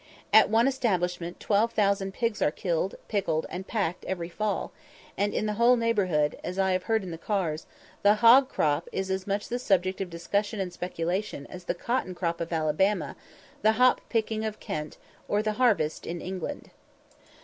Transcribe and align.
At 0.33 0.49
one 0.49 0.67
establishment 0.67 1.39
12,000 1.39 2.11
pigs 2.11 2.41
are 2.41 2.49
killed, 2.49 2.95
pickled, 3.07 3.45
and 3.51 3.67
packed 3.67 4.03
every 4.05 4.29
fall; 4.29 4.71
and 5.15 5.31
in 5.31 5.45
the 5.45 5.53
whole 5.53 5.75
neighbourhood, 5.77 6.39
as 6.43 6.57
I 6.57 6.71
have 6.71 6.81
heard 6.85 7.03
in 7.03 7.11
the 7.11 7.19
cars, 7.19 7.67
the 8.01 8.15
"hog 8.15 8.49
crop" 8.49 8.89
is 8.91 9.11
as 9.11 9.27
much 9.27 9.51
a 9.51 9.59
subject 9.59 10.01
of 10.01 10.09
discussion 10.09 10.59
and 10.59 10.73
speculation 10.73 11.45
as 11.51 11.65
the 11.65 11.75
cotton 11.75 12.15
crop 12.15 12.41
of 12.41 12.51
Alabama, 12.51 13.15
the 13.61 13.73
hop 13.73 14.01
picking 14.09 14.43
of 14.43 14.59
Kent, 14.59 14.97
or 15.27 15.43
the 15.43 15.53
harvest 15.61 16.07
in 16.07 16.19
England. 16.19 16.71